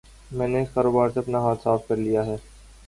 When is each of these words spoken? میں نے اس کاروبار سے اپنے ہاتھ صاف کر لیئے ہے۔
میں 0.31 0.47
نے 0.47 0.61
اس 0.61 0.69
کاروبار 0.73 1.09
سے 1.09 1.19
اپنے 1.19 1.37
ہاتھ 1.37 1.61
صاف 1.63 1.87
کر 1.87 1.97
لیئے 1.97 2.23
ہے۔ 2.23 2.35